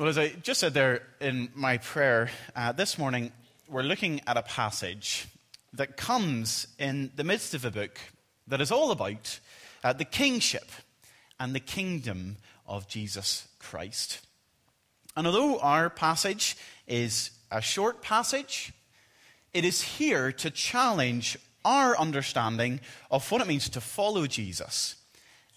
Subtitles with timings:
[0.00, 3.32] Well, as I just said there in my prayer uh, this morning,
[3.68, 5.26] we're looking at a passage
[5.74, 8.00] that comes in the midst of a book
[8.46, 9.38] that is all about
[9.84, 10.64] uh, the kingship
[11.38, 14.22] and the kingdom of Jesus Christ.
[15.18, 16.56] And although our passage
[16.86, 18.72] is a short passage,
[19.52, 22.80] it is here to challenge our understanding
[23.10, 24.96] of what it means to follow Jesus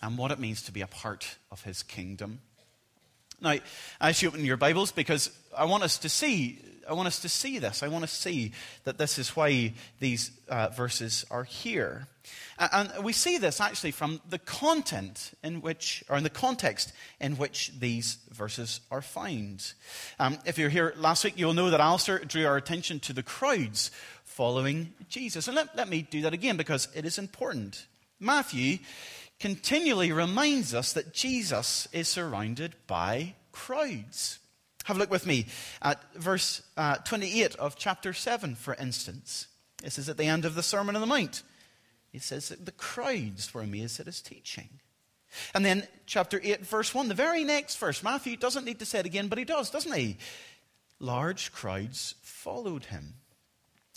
[0.01, 2.41] and what it means to be a part of his kingdom.
[3.43, 3.55] Now,
[3.99, 6.59] as you open your Bibles, because I want us to see,
[6.89, 7.83] I want us to see this.
[7.83, 8.53] I want to see
[8.85, 12.07] that this is why these uh, verses are here.
[12.57, 17.35] And we see this actually from the content in which, or in the context in
[17.35, 19.73] which these verses are found.
[20.19, 23.23] Um, if you're here last week, you'll know that Alistair drew our attention to the
[23.23, 23.91] crowds
[24.23, 25.49] following Jesus.
[25.49, 27.87] And let, let me do that again because it is important.
[28.21, 28.77] Matthew
[29.43, 34.39] continually reminds us that Jesus is surrounded by crowds.
[34.85, 35.47] Have a look with me
[35.81, 39.47] at verse uh, 28 of chapter 7, for instance.
[39.83, 41.43] This is at the end of the Sermon on the Mount.
[42.09, 44.69] He says that the crowds were amazed at his teaching.
[45.53, 48.99] And then, chapter 8, verse 1, the very next verse, Matthew doesn't need to say
[48.99, 50.19] it again, but he does, doesn't he?
[50.99, 53.15] Large crowds followed him.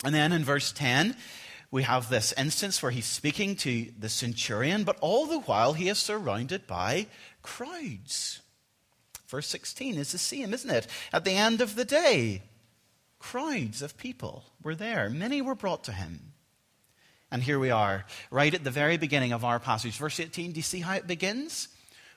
[0.03, 1.15] And then in verse 10,
[1.69, 5.89] we have this instance where he's speaking to the centurion, but all the while he
[5.89, 7.07] is surrounded by
[7.41, 8.41] crowds.
[9.27, 10.87] Verse 16 is the same, isn't it?
[11.11, 12.43] At the end of the day,
[13.19, 15.09] crowds of people were there.
[15.09, 16.33] Many were brought to him.
[17.29, 19.97] And here we are, right at the very beginning of our passage.
[19.97, 21.67] Verse 18, do you see how it begins?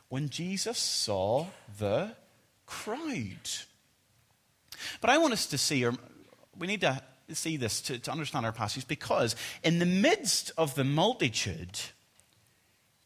[0.08, 1.46] When Jesus saw
[1.78, 2.12] the
[2.66, 3.50] crowd.
[5.00, 5.94] But I want us to see, or
[6.56, 7.02] we need to
[7.34, 11.78] see this to, to understand our passage, because in the midst of the multitude,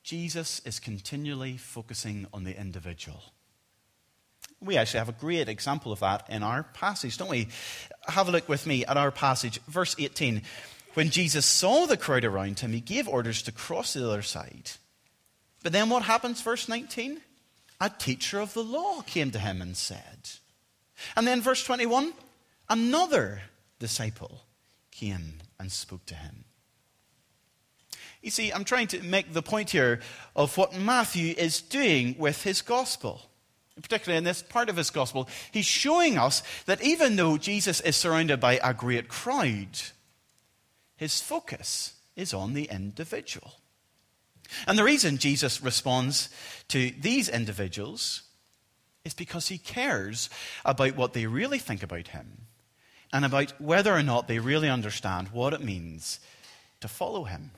[0.03, 3.22] Jesus is continually focusing on the individual.
[4.61, 7.48] We actually have a great example of that in our passage, don't we?
[8.08, 10.42] Have a look with me at our passage, verse 18.
[10.94, 14.22] When Jesus saw the crowd around him, he gave orders to cross to the other
[14.22, 14.71] side.
[15.62, 17.21] But then what happens, verse 19?
[17.81, 20.31] A teacher of the law came to him and said.
[21.16, 22.12] And then, verse 21,
[22.69, 23.43] another
[23.78, 24.44] disciple
[24.90, 26.44] came and spoke to him.
[28.22, 30.00] You see, I'm trying to make the point here
[30.34, 33.20] of what Matthew is doing with his gospel.
[33.80, 37.96] Particularly in this part of his gospel, he's showing us that even though Jesus is
[37.96, 39.80] surrounded by a great crowd,
[40.96, 43.54] his focus is on the individual.
[44.66, 46.30] And the reason Jesus responds
[46.68, 48.22] to these individuals
[49.04, 50.30] is because he cares
[50.64, 52.46] about what they really think about him
[53.14, 56.19] and about whether or not they really understand what it means
[56.80, 57.52] to follow him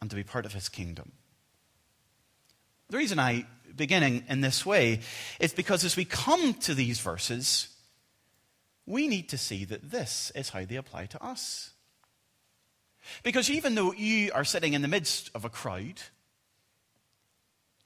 [0.00, 1.12] and to be part of his kingdom.
[2.88, 3.46] The reason I
[3.76, 5.00] beginning in this way
[5.38, 7.68] is because as we come to these verses,
[8.84, 11.70] we need to see that this is how they apply to us.
[13.22, 16.02] Because even though you are sitting in the midst of a crowd,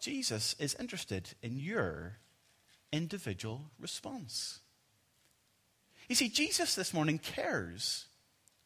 [0.01, 2.17] Jesus is interested in your
[2.93, 4.61] individual response.
[6.09, 8.07] You see, Jesus this morning cares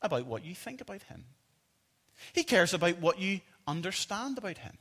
[0.03, 1.25] about what you think about him,
[2.33, 4.79] he cares about what you understand about him.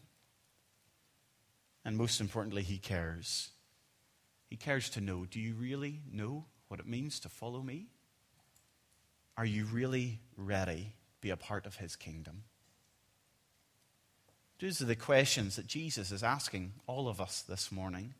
[1.85, 3.49] And most importantly, he cares.
[4.49, 7.87] He cares to know do you really know what it means to follow me?
[9.37, 12.43] Are you really ready to be a part of his kingdom?
[14.59, 18.15] These are the questions that Jesus is asking all of us this morning.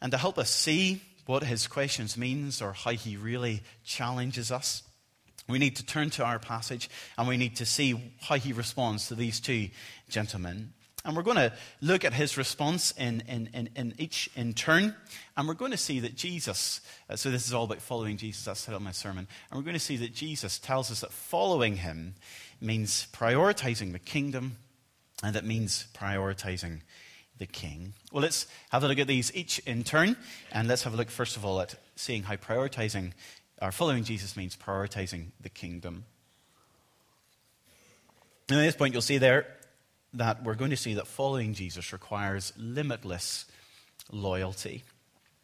[0.00, 4.82] And to help us see what his questions means or how he really challenges us,
[5.48, 6.88] we need to turn to our passage
[7.18, 9.68] and we need to see how he responds to these two
[10.08, 10.72] gentlemen.
[11.04, 14.94] And we're going to look at his response in, in, in, in each in turn.
[15.36, 16.80] And we're going to see that Jesus,
[17.10, 19.26] uh, so this is all about following Jesus, that's the my sermon.
[19.50, 22.14] And we're going to see that Jesus tells us that following him
[22.60, 24.58] means prioritizing the kingdom,
[25.24, 26.82] and that means prioritizing
[27.42, 27.92] the king.
[28.12, 30.16] Well, let's have a look at these each in turn.
[30.52, 33.14] And let's have a look, first of all, at seeing how prioritizing
[33.60, 36.04] or following Jesus means prioritizing the kingdom.
[38.48, 39.46] And at this point, you'll see there
[40.14, 43.46] that we're going to see that following Jesus requires limitless
[44.12, 44.84] loyalty.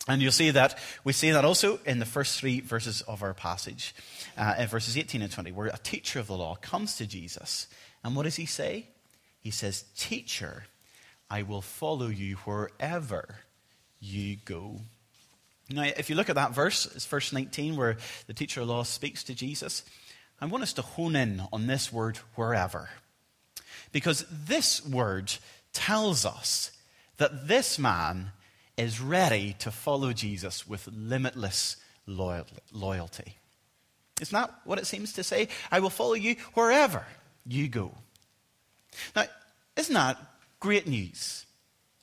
[0.06, 3.34] And you'll see that we see that also in the first three verses of our
[3.34, 3.92] passage,
[4.36, 7.66] uh, in verses 18 and 20, where a teacher of the law comes to Jesus.
[8.04, 8.86] And what does he say?
[9.40, 10.64] He says, Teacher,
[11.30, 13.36] I will follow you wherever
[14.00, 14.80] you go.
[15.70, 18.84] Now, if you look at that verse, it's verse 19, where the teacher of law
[18.84, 19.82] speaks to Jesus.
[20.40, 22.88] I want us to hone in on this word, wherever.
[23.92, 25.32] Because this word
[25.72, 26.70] tells us
[27.18, 28.32] that this man
[28.76, 31.76] is ready to follow Jesus with limitless
[32.06, 33.36] loyalty.
[34.20, 35.48] Isn't that what it seems to say?
[35.70, 37.04] I will follow you wherever
[37.44, 37.92] you go.
[39.14, 39.24] Now,
[39.76, 40.16] isn't that
[40.60, 41.46] great news?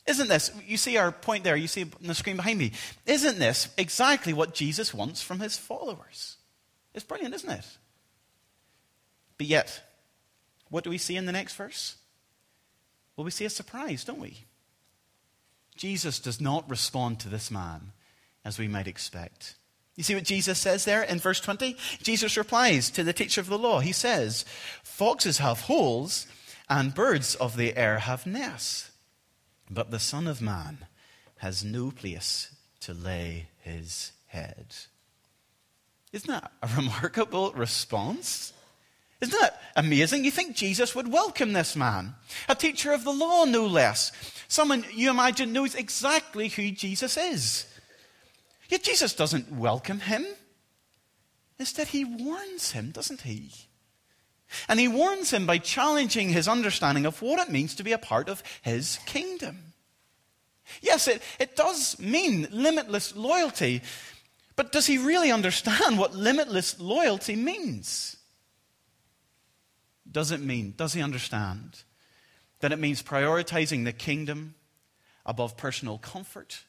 [0.06, 2.74] Isn't this, you see our point there, you see on the screen behind me,
[3.06, 6.38] isn't this exactly what Jesus wants from his followers?
[6.94, 7.66] It's brilliant, isn't it?
[9.38, 9.82] But yet,
[10.70, 11.96] what do we see in the next verse?
[13.16, 14.46] Well, we see a surprise, don't we?
[15.76, 17.92] Jesus does not respond to this man
[18.44, 19.56] as we might expect.
[19.96, 21.78] You see what Jesus says there in verse 20?
[22.02, 23.80] Jesus replies to the teacher of the law.
[23.80, 24.44] He says,
[24.84, 26.28] Foxes have holes,
[26.70, 28.92] and birds of the air have nests,
[29.70, 30.86] but the Son of Man
[31.38, 34.76] has no place to lay his head.
[36.12, 38.54] Isn't that a remarkable response?
[39.22, 40.24] Isn't that amazing?
[40.24, 42.16] You think Jesus would welcome this man?
[42.48, 44.12] A teacher of the law, no less.
[44.48, 47.66] Someone you imagine knows exactly who Jesus is.
[48.70, 50.26] Yet Jesus doesn't welcome him.
[51.58, 53.52] Instead, he warns him, doesn't he?
[54.68, 57.98] And he warns him by challenging his understanding of what it means to be a
[57.98, 59.74] part of his kingdom.
[60.82, 63.82] Yes, it, it does mean limitless loyalty,
[64.56, 68.18] but does he really understand what limitless loyalty means?
[70.10, 71.84] Does it mean, does he understand
[72.60, 74.56] that it means prioritizing the kingdom
[75.26, 76.64] above personal comfort?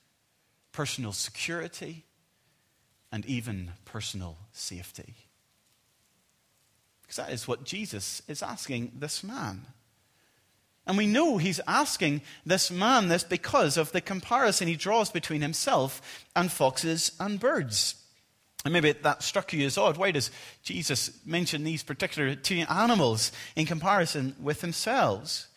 [0.76, 2.04] personal security,
[3.10, 5.25] and even personal safety.
[7.06, 9.66] Because that is what Jesus is asking this man.
[10.86, 15.42] And we know he's asking this man this because of the comparison he draws between
[15.42, 17.96] himself and foxes and birds.
[18.64, 19.96] And maybe that struck you as odd.
[19.96, 20.30] Why does
[20.62, 25.48] Jesus mention these particular two animals in comparison with themselves?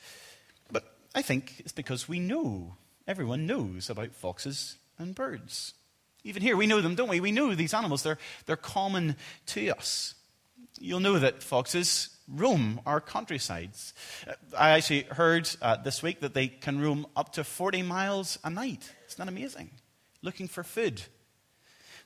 [0.72, 2.76] But I think it's because we know,
[3.08, 5.74] everyone knows about foxes and birds.
[6.24, 7.20] Even here, we know them, don't we?
[7.20, 9.16] We know these animals, they're, they're common
[9.48, 10.16] to us.
[10.80, 13.94] You'll know that foxes roam our countrysides.
[14.28, 18.38] Uh, I actually heard uh, this week that they can roam up to 40 miles
[18.44, 18.94] a night.
[19.08, 19.72] Isn't that amazing?
[20.22, 21.02] Looking for food.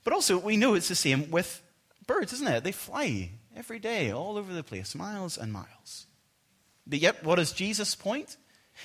[0.04, 1.62] But also, we know it's the same with
[2.07, 2.63] birds, isn't it?
[2.63, 6.07] They fly every day all over the place, miles and miles.
[6.86, 8.38] But yet, what is Jesus' point?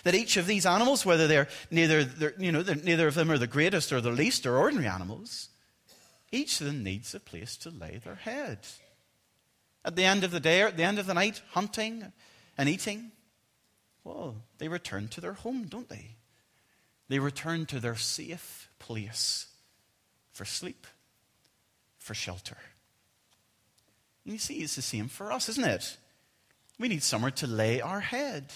[0.04, 3.38] That each of these animals, whether they're neither, they're, you know, neither of them are
[3.38, 5.48] the greatest or the least or ordinary animals,
[6.30, 8.58] each of them needs a place to lay their head.
[9.88, 12.12] At the end of the day, or at the end of the night, hunting
[12.58, 13.10] and eating,
[14.04, 16.16] well, they return to their home, don't they?
[17.08, 19.46] They return to their safe place
[20.30, 20.86] for sleep,
[21.96, 22.58] for shelter.
[24.26, 25.96] And you see, it's the same for us, isn't it?
[26.78, 28.52] We need somewhere to lay our head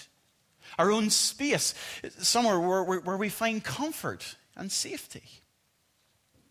[0.77, 1.73] our own space,
[2.19, 5.23] somewhere where, where, where we find comfort and safety.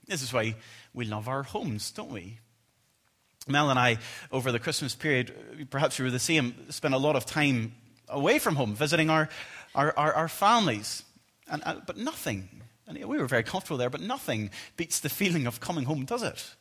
[0.06, 0.56] This is why
[0.92, 2.38] we love our homes, don't we?
[3.48, 3.98] Mel and I,
[4.30, 7.74] over the Christmas period, perhaps we were the same, spent a lot of time
[8.08, 9.28] away from home, visiting our,
[9.74, 11.02] our, our, our families.
[11.48, 12.48] And, uh, but nothing,
[12.86, 16.22] and we were very comfortable there, but nothing beats the feeling of coming home, does
[16.22, 16.54] it?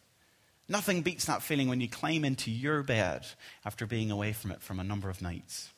[0.67, 3.27] Nothing beats that feeling when you climb into your bed
[3.65, 5.69] after being away from it for a number of nights.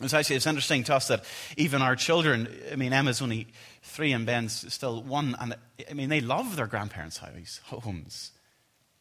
[0.00, 1.24] It's actually it's interesting to us that
[1.56, 3.48] even our children, I mean, Emma's only
[3.82, 5.54] three and Ben's still one, and
[5.90, 8.32] I mean, they love their grandparents' homes,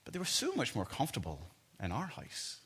[0.04, 1.40] but they were so much more comfortable
[1.82, 2.62] in our house.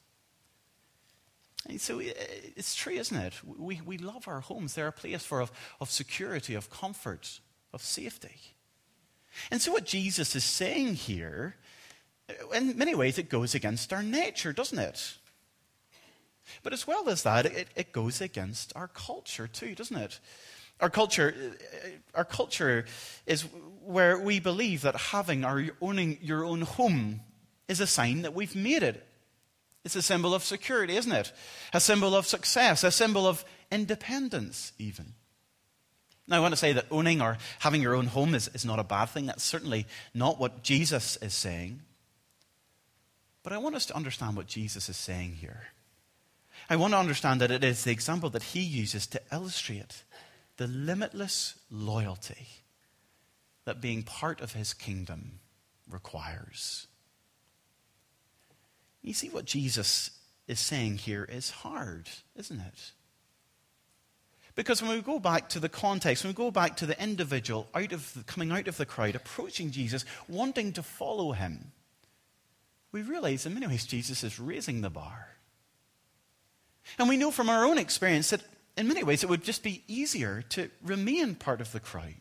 [1.68, 2.14] And so eh,
[2.56, 3.34] it's true, isn't it?
[3.44, 4.74] We, we love our homes.
[4.74, 7.40] They're a place for, of, of security, of comfort,
[7.74, 8.54] of safety.
[9.52, 11.56] And so, what Jesus is saying here,
[12.30, 15.16] eh, in many ways, it goes against our nature, doesn't it?
[16.62, 20.20] But as well as that, it, it goes against our culture too, doesn't it?
[20.80, 21.34] Our culture,
[21.84, 22.86] eh, our culture
[23.26, 23.46] is
[23.86, 27.22] where we believe that having or owning your own home
[27.68, 29.06] is a sign that we've made it.
[29.84, 31.32] It's a symbol of security, isn't it?
[31.74, 35.14] A symbol of success, a symbol of independence, even.
[36.28, 38.80] Now, I want to say that owning or having your own home is, is not
[38.80, 39.28] a bad thing.
[39.28, 41.82] That's certainly not what Jesus is saying.
[43.44, 45.68] But I want us to understand what Jesus is saying here.
[46.68, 50.04] I want to understand that it is the example that he uses to illustrate
[50.58, 52.48] the limitless loyalty
[53.66, 55.40] that being part of his kingdom
[55.90, 56.88] requires.
[59.02, 60.12] You see, what Jesus
[60.48, 62.92] is saying here is hard, isn't it?
[64.56, 67.68] Because when we go back to the context, when we go back to the individual
[67.76, 71.72] out of the, coming out of the crowd, approaching Jesus, wanting to follow him,
[72.92, 75.28] we realize in many ways Jesus is raising the bar.
[76.98, 78.42] And we know from our own experience that
[78.78, 82.14] in many ways it would just be easier to remain part of the crowd.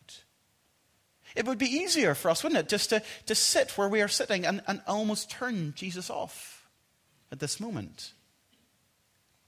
[1.35, 4.07] It would be easier for us, wouldn't it, just to, to sit where we are
[4.07, 6.67] sitting and, and almost turn Jesus off
[7.31, 8.13] at this moment.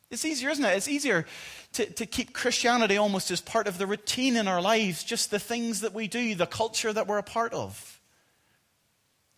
[0.10, 0.76] It's easier, isn't it?
[0.76, 1.26] It's easier
[1.74, 5.40] to, to keep Christianity almost as part of the routine in our lives, just the
[5.40, 8.00] things that we do, the culture that we're a part of,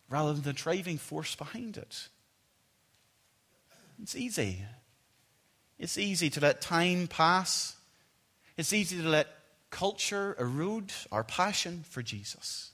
[0.08, 2.08] rather than the driving force behind it.
[4.02, 4.64] It's easy.
[5.78, 7.76] It's easy to let time pass.
[8.56, 9.28] It's easy to let
[9.70, 12.72] culture erode our passion for Jesus.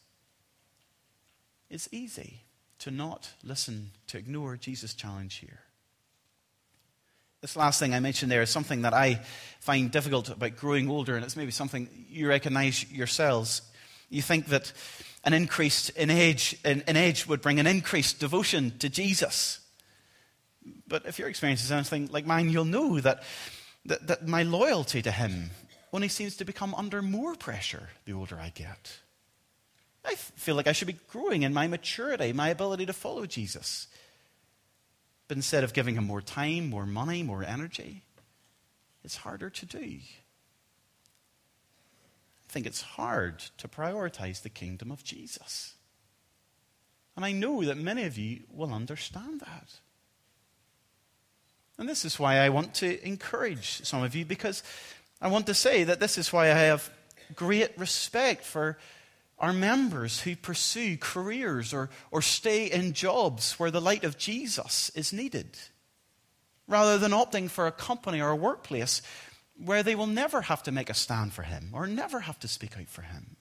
[1.68, 2.42] It's easy
[2.80, 5.60] to not listen, to ignore Jesus' challenge here.
[7.40, 9.20] This last thing I mentioned there is something that I
[9.60, 13.62] find difficult about growing older, and it's maybe something you recognize yourselves.
[14.08, 14.72] You think that
[15.24, 19.60] an increase in age, in, in age would bring an increased devotion to Jesus.
[20.88, 23.22] But if your experience is anything like mine, you'll know that,
[23.84, 25.50] that, that my loyalty to him
[25.92, 28.98] only seems to become under more pressure the older I get.
[30.04, 33.88] I feel like I should be growing in my maturity, my ability to follow Jesus.
[35.28, 38.02] But instead of giving him more time, more money, more energy,
[39.02, 39.78] it's harder to do.
[39.78, 40.02] I
[42.48, 45.74] think it's hard to prioritize the kingdom of Jesus.
[47.16, 49.80] And I know that many of you will understand that.
[51.78, 54.62] And this is why I want to encourage some of you because
[55.20, 56.90] I want to say that this is why I have
[57.34, 58.78] great respect for
[59.38, 64.90] our members who pursue careers or, or stay in jobs where the light of Jesus
[64.94, 65.58] is needed,
[66.66, 69.02] rather than opting for a company or a workplace
[69.62, 72.48] where they will never have to make a stand for Him or never have to
[72.48, 73.36] speak out for Him.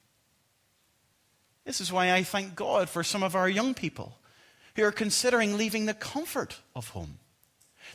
[1.65, 4.17] This is why I thank God for some of our young people
[4.75, 7.19] who are considering leaving the comfort of home,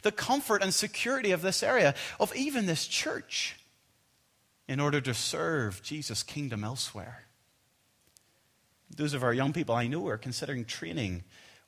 [0.03, 3.57] the comfort and security of this area, of even this church,
[4.71, 7.25] in order to serve Jesus' kingdom elsewhere.
[8.89, 11.25] Those of our young people I know are considering training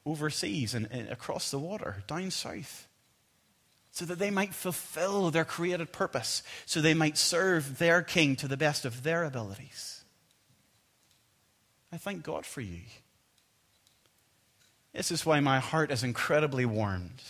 [0.07, 2.87] overseas and, and across the water, down south,
[3.91, 8.47] so that they might fulfill their created purpose, so they might serve their king to
[8.47, 10.05] the best of their abilities.
[11.93, 12.83] I thank God for you.
[14.93, 17.21] This is why my heart is incredibly warmed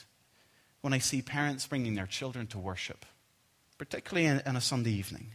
[0.82, 3.06] when I see parents bringing their children to worship,
[3.78, 5.28] particularly in a Sunday evening.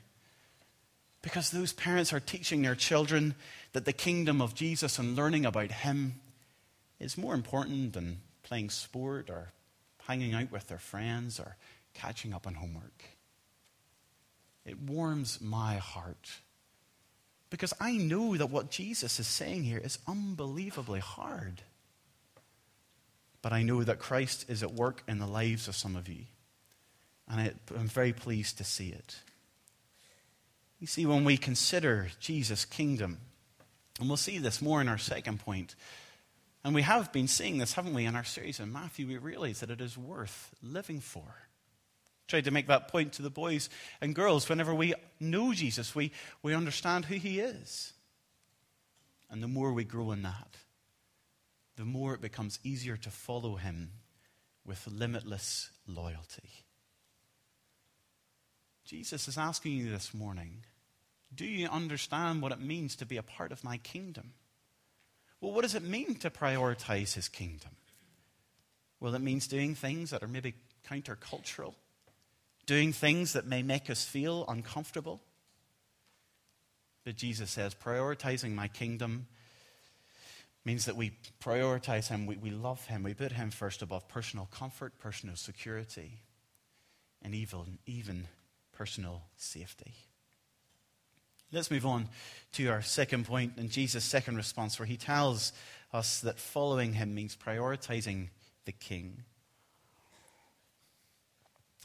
[1.27, 3.35] Because those parents are teaching their children
[3.73, 6.21] that the kingdom of Jesus and learning about Him
[7.01, 9.51] is more important than playing sport or
[10.05, 11.57] hanging out with their friends or
[11.93, 13.03] catching up on homework.
[14.65, 16.29] It warms my heart
[17.49, 21.61] because I know that what Jesus is saying here is unbelievably hard.
[23.41, 26.23] But I know that Christ is at work in the lives of some of you.
[27.27, 29.17] And I'm very pleased to see it.
[30.79, 33.19] You see, when we consider Jesus' kingdom,
[33.99, 35.75] and we'll see this more in our second point,
[36.63, 39.61] and we have been seeing this, haven't we, in our series in Matthew, we realize
[39.61, 41.23] that it is worth living for.
[42.27, 43.69] Tried to make that point to the boys
[44.01, 44.49] and girls.
[44.49, 46.11] Whenever we know Jesus, we,
[46.43, 47.93] we understand who he is.
[49.29, 50.57] And the more we grow in that,
[51.77, 53.91] the more it becomes easier to follow him
[54.65, 56.65] with limitless loyalty.
[58.87, 60.63] Jesus is asking you this morning
[61.35, 64.31] do you understand what it means to be a part of my kingdom?
[65.41, 67.71] Well, what does it mean to prioritize his kingdom?
[69.01, 70.53] Well, it means doing things that are maybe
[70.89, 71.73] countercultural,
[72.65, 75.19] doing things that may make us feel uncomfortable.
[77.03, 79.27] But Jesus says, prioritizing my kingdom
[80.63, 81.11] means that we
[81.43, 86.21] prioritize him, we, we love him, we put him first above personal comfort, personal security,
[87.21, 88.27] and even, even
[88.77, 89.95] personal safety.
[91.51, 92.09] Let's move on
[92.53, 95.51] to our second point and Jesus' second response, where he tells
[95.93, 98.29] us that following him means prioritizing
[98.65, 99.23] the king.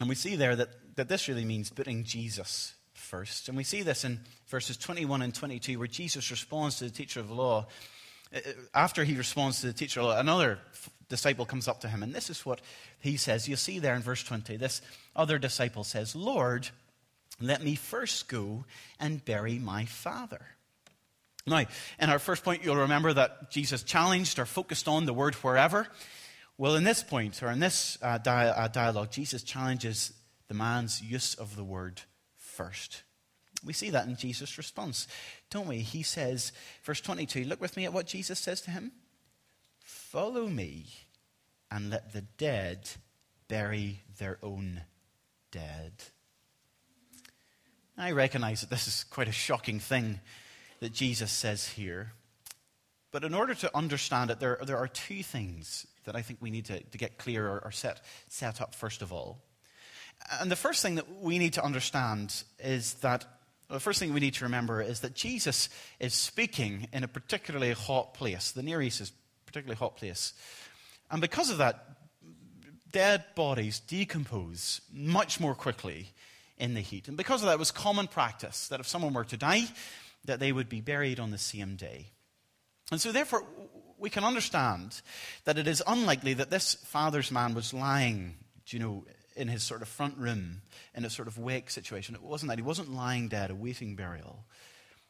[0.00, 3.48] And we see there that, that this really means putting Jesus first.
[3.48, 7.20] And we see this in verses 21 and 22, where Jesus responds to the teacher
[7.20, 7.66] of law.
[8.34, 8.40] Uh,
[8.74, 10.58] after he responds to the teacher of law, another
[11.08, 12.60] disciple comes up to him, and this is what
[12.98, 13.46] he says.
[13.46, 14.82] You see there in verse 20, this
[15.14, 16.70] other disciple says, Lord,
[17.42, 18.64] let me first go
[19.00, 20.40] and bury my father.
[21.46, 21.64] Now,
[21.98, 25.88] in our first point, you'll remember that Jesus challenged or focused on the word wherever.
[26.56, 30.12] Well, in this point, or in this uh, di- uh, dialogue, Jesus challenges
[30.48, 32.02] the man's use of the word
[32.36, 33.02] first.
[33.64, 35.08] We see that in Jesus' response,
[35.50, 35.78] don't we?
[35.78, 36.52] He says,
[36.84, 38.92] verse 22, look with me at what Jesus says to him
[39.80, 40.86] Follow me
[41.70, 42.88] and let the dead
[43.48, 44.82] bury their own
[45.50, 45.92] dead.
[48.02, 50.18] I recognize that this is quite a shocking thing
[50.80, 52.12] that Jesus says here.
[53.12, 56.50] But in order to understand it, there, there are two things that I think we
[56.50, 59.38] need to, to get clear or, or set, set up first of all.
[60.40, 63.24] And the first thing that we need to understand is that
[63.70, 65.68] the first thing we need to remember is that Jesus
[66.00, 68.50] is speaking in a particularly hot place.
[68.50, 70.32] The Near East is a particularly hot place.
[71.08, 71.84] And because of that,
[72.90, 76.08] dead bodies decompose much more quickly
[76.62, 77.08] in the heat.
[77.08, 79.64] And because of that, it was common practice that if someone were to die,
[80.24, 82.06] that they would be buried on the same day.
[82.92, 83.42] And so, therefore,
[83.98, 85.02] we can understand
[85.44, 88.36] that it is unlikely that this father's man was lying,
[88.68, 89.04] you know,
[89.34, 90.62] in his sort of front room
[90.94, 92.14] in a sort of wake situation.
[92.14, 92.58] It wasn't that.
[92.58, 94.44] He wasn't lying dead, awaiting burial.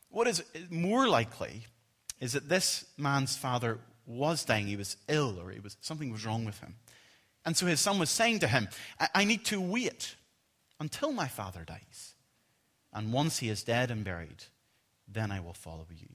[0.09, 1.67] What is more likely
[2.19, 4.69] is that this man's father was dying.
[4.69, 6.77] He was ill or he was, something was wrong with him.
[7.45, 8.69] And so his son was saying to him,
[8.99, 10.15] I, I need to wait
[10.83, 12.15] until my father dies.
[12.93, 14.45] And once he is dead and buried,
[15.07, 16.09] then I will follow you.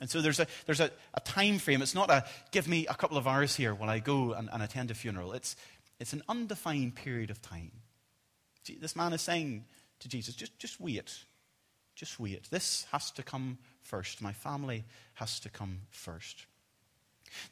[0.00, 1.82] And so there's a, there's a, a time frame.
[1.82, 4.60] It's not a give me a couple of hours here while I go and, and
[4.60, 5.32] attend a funeral.
[5.32, 5.54] It's,
[6.00, 7.70] it's an undefined period of time.
[8.80, 9.66] This man is saying
[10.00, 11.24] to Jesus, just, just wait.
[11.94, 12.50] Just wait.
[12.50, 14.20] This has to come first.
[14.20, 16.46] My family has to come first.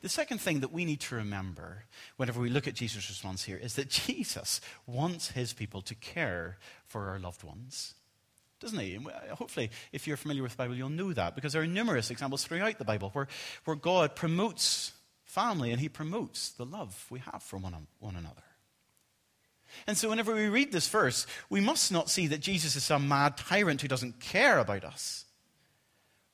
[0.01, 1.85] The second thing that we need to remember
[2.17, 6.59] whenever we look at Jesus' response here is that Jesus wants his people to care
[6.87, 7.95] for our loved ones.
[8.61, 8.97] Doesn't he?
[8.99, 12.11] Uh, hopefully, if you're familiar with the Bible, you'll know that because there are numerous
[12.11, 13.27] examples throughout the Bible where,
[13.65, 14.93] where God promotes
[15.25, 18.43] family and he promotes the love we have for one, one another.
[19.87, 23.09] And so, whenever we read this verse, we must not see that Jesus is some
[23.09, 25.25] mad tyrant who doesn't care about us.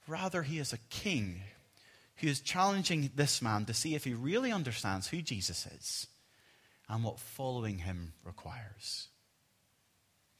[0.09, 1.43] Rather, he is a king
[2.19, 6.07] who is challenging this man to see if he really understands who Jesus is
[6.89, 9.09] and what following him requires.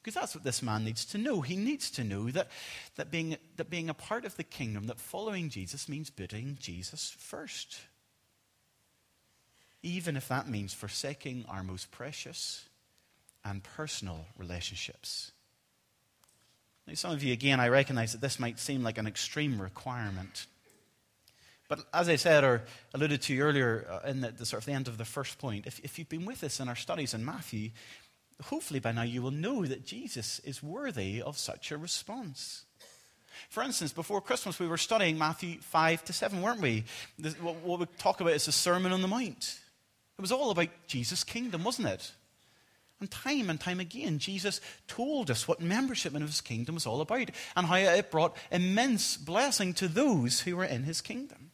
[0.01, 1.41] Because that's what this man needs to know.
[1.41, 2.47] He needs to know that,
[2.95, 7.13] that, being, that being a part of the kingdom, that following Jesus means putting Jesus
[7.19, 7.77] first.
[9.83, 12.65] Even if that means forsaking our most precious
[13.43, 15.31] and personal relationships.
[16.87, 20.47] Now, some of you, again, I recognize that this might seem like an extreme requirement.
[21.67, 24.71] But as I said or alluded to earlier uh, in the, the, sort of the
[24.71, 27.25] end of the first point, if, if you've been with us in our studies in
[27.25, 27.71] Matthew,
[28.43, 32.63] hopefully by now you will know that Jesus is worthy of such a response.
[33.49, 36.85] For instance, before Christmas, we were studying Matthew 5 to 7, weren't we?
[37.19, 39.59] This, what, what we talk about is the Sermon on the Mount.
[40.17, 42.11] It was all about Jesus' kingdom, wasn't it?
[42.99, 47.01] And time and time again, Jesus told us what membership in his kingdom was all
[47.01, 51.46] about and how it brought immense blessing to those who were in his kingdom.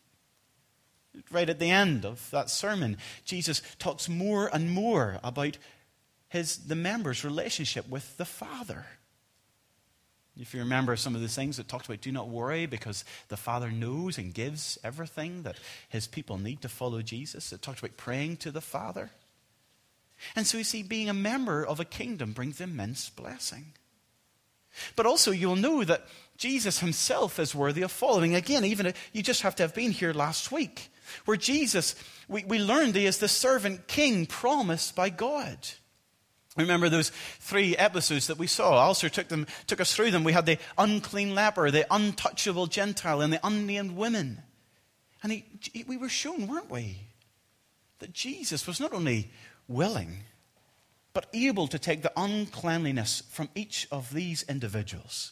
[1.31, 5.57] Right at the end of that sermon, Jesus talks more and more about
[6.29, 8.85] his, the members' relationship with the Father.
[10.39, 13.37] If you remember some of the things that talked about, do not worry because the
[13.37, 17.53] Father knows and gives everything that his people need to follow Jesus.
[17.53, 19.11] It talked about praying to the Father.
[20.35, 23.73] And so you see, being a member of a kingdom brings immense blessing.
[24.95, 28.33] But also, you'll know that Jesus himself is worthy of following.
[28.33, 30.89] Again, even you just have to have been here last week,
[31.25, 31.95] where Jesus,
[32.27, 35.57] we, we learned he is the servant king promised by God.
[36.55, 38.79] Remember those three episodes that we saw?
[38.79, 40.23] Alistair took, them, took us through them.
[40.23, 44.41] We had the unclean leper, the untouchable Gentile, and the unnamed women.
[45.23, 46.97] And he, we were shown, weren't we,
[47.99, 49.31] that Jesus was not only
[49.67, 50.17] willing,
[51.13, 55.31] but able to take the uncleanliness from each of these individuals.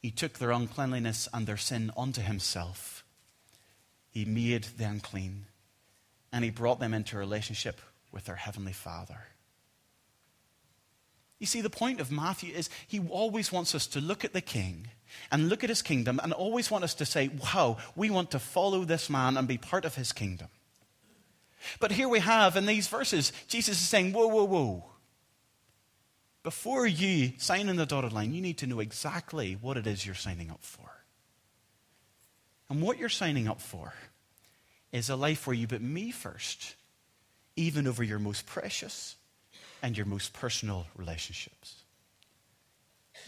[0.00, 2.95] He took their uncleanliness and their sin onto himself.
[4.16, 5.44] He made them unclean,
[6.32, 9.18] and he brought them into a relationship with their heavenly Father.
[11.38, 14.40] You see, the point of Matthew is he always wants us to look at the
[14.40, 14.88] king
[15.30, 18.38] and look at his kingdom and always want us to say, wow, we want to
[18.38, 20.48] follow this man and be part of his kingdom.
[21.78, 24.84] But here we have in these verses, Jesus is saying, whoa, whoa, whoa.
[26.42, 30.06] Before you sign in the dotted line, you need to know exactly what it is
[30.06, 30.95] you're signing up for.
[32.68, 33.92] And what you're signing up for
[34.92, 36.74] is a life where you put me first,
[37.54, 39.16] even over your most precious
[39.82, 41.82] and your most personal relationships.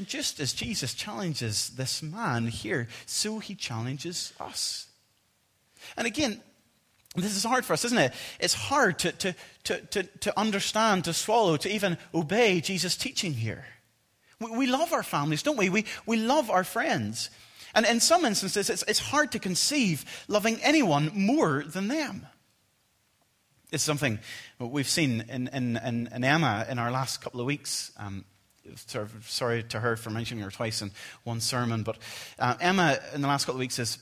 [0.05, 4.87] Just as Jesus challenges this man here, so he challenges us.
[5.97, 6.41] And again,
[7.17, 8.13] this is hard for us, isn't it?
[8.39, 13.33] It's hard to, to, to, to, to understand, to swallow, to even obey Jesus' teaching
[13.33, 13.65] here.
[14.41, 15.69] We, we love our families, don't we?
[15.69, 15.85] we?
[16.07, 17.31] We love our friends.
[17.75, 22.27] And in some instances, it's, it's hard to conceive loving anyone more than them.
[23.71, 24.19] It's something
[24.59, 27.93] we've seen in, in, in, in Emma in our last couple of weeks.
[27.99, 28.25] Um,
[29.27, 30.91] sorry to her for mentioning her twice in
[31.25, 31.99] one sermon, but
[32.39, 33.99] uh, Emma, in the last couple of weeks, has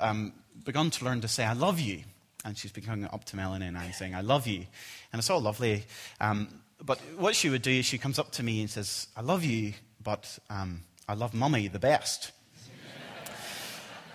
[0.00, 0.32] um,
[0.64, 2.02] begun to learn to say, I love you.
[2.44, 4.66] And she's been coming up to Melanie and I saying, I love you.
[5.12, 5.84] And it's all lovely.
[6.20, 6.48] Um,
[6.84, 9.44] but what she would do is she comes up to me and says, I love
[9.44, 12.32] you, but um, I love mummy the best.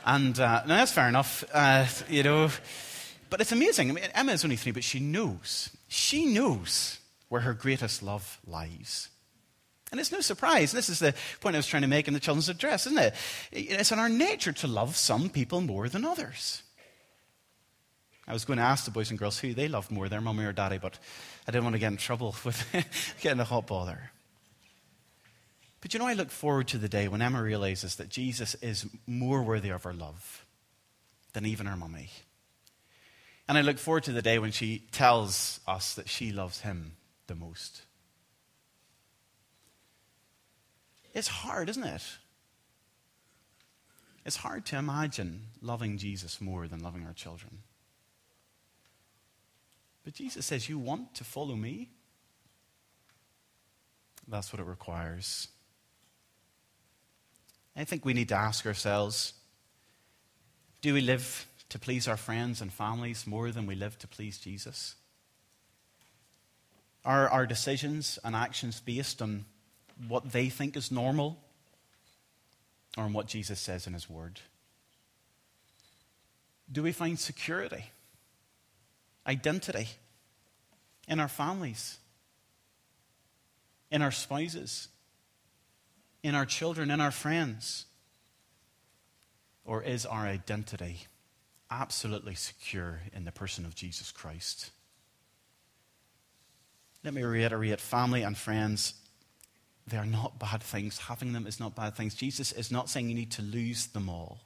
[0.07, 2.49] And uh, now that's fair enough, uh, you know.
[3.29, 3.89] But it's amazing.
[3.89, 5.69] I mean, Emma is only three, but she knows.
[5.89, 9.09] She knows where her greatest love lies.
[9.91, 10.71] And it's no surprise.
[10.71, 13.13] This is the point I was trying to make in the children's address, isn't it?
[13.51, 16.63] It's in our nature to love some people more than others.
[18.25, 20.45] I was going to ask the boys and girls who they loved more, their mummy
[20.45, 20.97] or daddy, but
[21.47, 22.65] I didn't want to get in trouble with
[23.19, 24.11] getting a hot bother.
[25.87, 28.85] But you know, I look forward to the day when Emma realizes that Jesus is
[29.05, 30.45] more worthy of her love
[31.31, 32.09] than even her mummy.
[33.47, 36.97] And I look forward to the day when she tells us that she loves him
[37.27, 37.83] the most.
[41.13, 42.03] It's hard, isn't it?
[44.25, 47.59] It's hard to imagine loving Jesus more than loving our children.
[50.03, 51.91] But Jesus says, You want to follow me?
[54.27, 55.47] That's what it requires.
[57.77, 59.33] I think we need to ask ourselves
[60.81, 64.37] do we live to please our friends and families more than we live to please
[64.37, 64.95] Jesus?
[67.05, 69.45] Are our decisions and actions based on
[70.07, 71.39] what they think is normal
[72.97, 74.41] or on what Jesus says in His Word?
[76.71, 77.85] Do we find security?
[79.27, 79.89] identity
[81.07, 81.97] in our families,
[83.91, 84.87] in our spouses,
[86.27, 87.85] in our children, in our friends?
[89.63, 91.07] Or is our identity
[91.71, 94.71] absolutely secure in the person of Jesus Christ?
[97.03, 98.93] Let me reiterate family and friends,
[99.87, 100.97] they are not bad things.
[100.97, 102.13] Having them is not bad things.
[102.13, 104.39] Jesus is not saying you need to lose them all.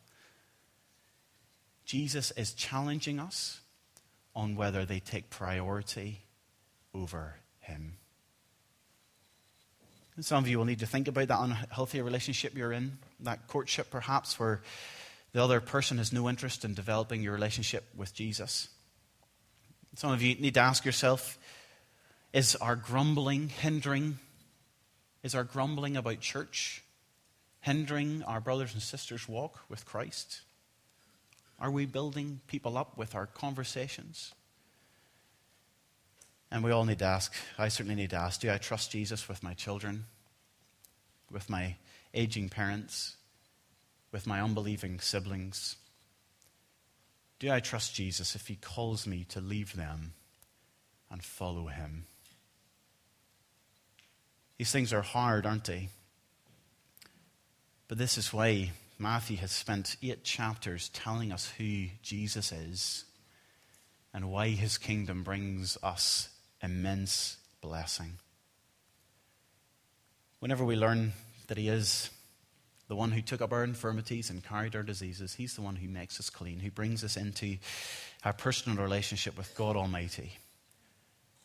[1.83, 3.61] Jesus is challenging us
[4.35, 6.21] on whether they take priority
[6.93, 7.97] over Him.
[10.21, 13.89] Some of you will need to think about that unhealthy relationship you're in, that courtship
[13.89, 14.61] perhaps, where
[15.33, 18.69] the other person has no interest in developing your relationship with Jesus.
[19.95, 21.39] Some of you need to ask yourself
[22.33, 24.19] is our grumbling hindering?
[25.23, 26.83] Is our grumbling about church
[27.61, 30.41] hindering our brothers and sisters' walk with Christ?
[31.59, 34.33] Are we building people up with our conversations?
[36.51, 39.29] And we all need to ask, I certainly need to ask, do I trust Jesus
[39.29, 40.05] with my children,
[41.31, 41.75] with my
[42.13, 43.15] aging parents,
[44.11, 45.77] with my unbelieving siblings?
[47.39, 50.13] Do I trust Jesus if he calls me to leave them
[51.09, 52.05] and follow him?
[54.57, 55.87] These things are hard, aren't they?
[57.87, 63.05] But this is why Matthew has spent eight chapters telling us who Jesus is
[64.13, 66.29] and why his kingdom brings us
[66.61, 68.17] immense blessing.
[70.39, 71.13] Whenever we learn
[71.47, 72.09] that he is
[72.87, 75.87] the one who took up our infirmities and carried our diseases, he's the one who
[75.87, 77.57] makes us clean, who brings us into
[78.25, 80.33] our personal relationship with God Almighty.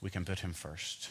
[0.01, 1.11] We can put him first.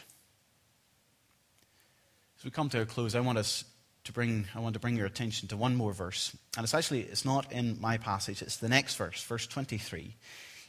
[2.38, 3.64] As we come to a close, I want us
[4.04, 6.36] to bring, I want to bring your attention to one more verse.
[6.56, 10.14] And it's actually, it's not in my passage, it's the next verse, verse 23.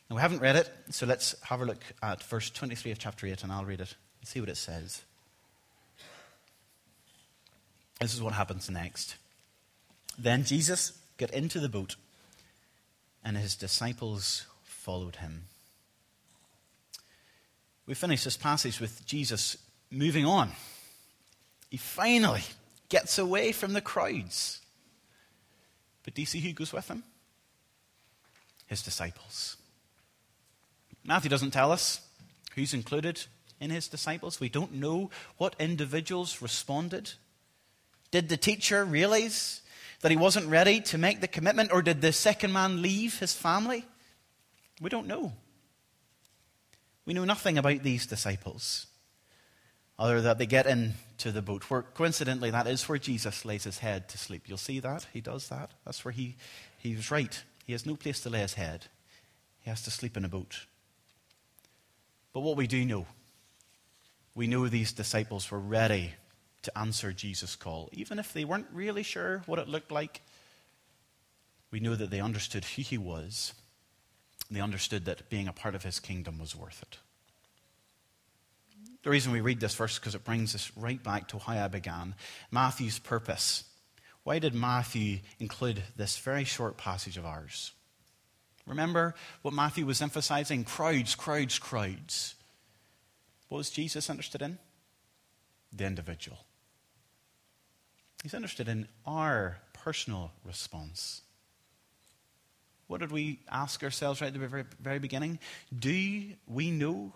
[0.09, 3.27] And we haven't read it, so let's have a look at verse 23 of chapter
[3.27, 5.01] 8, and I'll read it and see what it says.
[7.99, 9.15] This is what happens next.
[10.17, 11.95] Then Jesus got into the boat,
[13.23, 15.43] and his disciples followed him.
[17.85, 19.57] We finish this passage with Jesus
[19.91, 20.51] moving on.
[21.69, 22.43] He finally
[22.89, 24.61] gets away from the crowds.
[26.03, 27.03] But do you see who goes with him?
[28.67, 29.57] His disciples.
[31.07, 32.01] Matthew doesn't tell us
[32.53, 33.25] who's included
[33.61, 34.39] in his disciples.
[34.39, 37.13] We don't know what individuals responded.
[38.11, 39.61] Did the teacher realize
[40.01, 43.33] that he wasn't ready to make the commitment, or did the second man leave his
[43.33, 43.85] family?
[44.81, 45.31] We don't know.
[47.05, 48.87] We know nothing about these disciples
[49.97, 51.69] other than that they get into the boat.
[51.69, 54.43] Where coincidentally, that is where Jesus lays his head to sleep.
[54.45, 55.71] You'll see that he does that.
[55.85, 56.35] That's where he
[56.77, 57.41] he was right.
[57.65, 58.87] He has no place to lay his head.
[59.61, 60.65] He has to sleep in a boat.
[62.37, 63.07] But what we do know,
[64.35, 66.13] we know these disciples were ready
[66.61, 70.21] to answer Jesus' call, even if they weren't really sure what it looked like.
[71.71, 73.55] We know that they understood who he was.
[74.51, 76.99] They understood that being a part of his kingdom was worth it.
[79.01, 81.53] The reason we read this verse is because it brings us right back to how
[81.53, 82.13] I began
[82.51, 83.63] Matthew's purpose.
[84.21, 87.71] Why did Matthew include this very short passage of ours?
[88.67, 90.65] Remember what Matthew was emphasizing?
[90.65, 92.35] Crowds, crowds, crowds.
[93.47, 94.59] What was Jesus interested in?
[95.71, 96.37] The individual.
[98.21, 101.21] He's interested in our personal response.
[102.87, 105.39] What did we ask ourselves right at the very, very beginning?
[105.77, 107.13] Do we know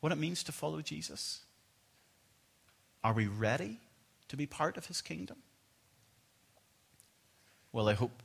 [0.00, 1.40] what it means to follow Jesus?
[3.02, 3.78] Are we ready
[4.28, 5.38] to be part of his kingdom?
[7.72, 8.22] Well, I hope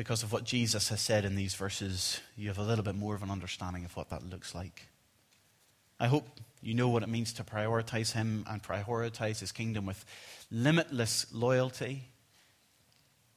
[0.00, 3.14] because of what Jesus has said in these verses, you have a little bit more
[3.14, 4.86] of an understanding of what that looks like.
[6.00, 6.26] I hope
[6.62, 10.02] you know what it means to prioritize Him and prioritize His kingdom with
[10.50, 12.04] limitless loyalty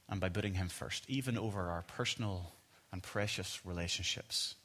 [0.07, 2.53] and by putting Him first, even over our personal
[2.93, 4.55] and precious relationships.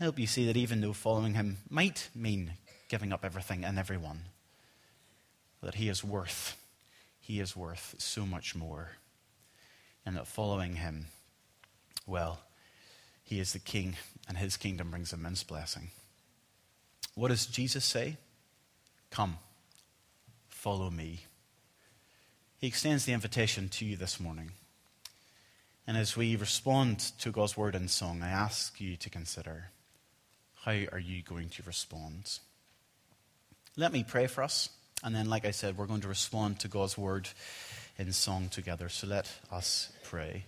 [0.00, 2.54] I hope you see that even though following Him might mean
[2.88, 4.22] giving up everything and everyone,
[5.62, 6.56] that He is worth,
[7.20, 8.96] He is worth so much more.
[10.06, 11.06] And that following Him,
[12.06, 12.40] well,
[13.22, 13.96] He is the King,
[14.28, 15.90] and His kingdom brings immense blessing.
[17.14, 18.16] What does Jesus say?
[19.10, 19.38] Come,
[20.48, 21.20] follow me.
[22.58, 24.52] He extends the invitation to you this morning.
[25.86, 29.70] And as we respond to God's word and song, I ask you to consider
[30.64, 32.38] how are you going to respond?
[33.76, 34.70] Let me pray for us.
[35.02, 37.28] And then, like I said, we're going to respond to God's word
[37.98, 38.88] in song together.
[38.88, 40.44] So let us pray.